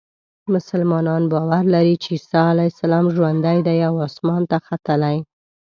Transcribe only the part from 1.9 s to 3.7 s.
چې عیسی علیه السلام ژوندی